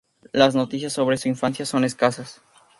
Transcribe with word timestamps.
Las 0.31 0.55
noticias 0.55 0.93
sobre 0.93 1.15
su 1.17 1.27
infancia 1.27 1.63
son 1.63 1.83
escasas. 1.83 2.41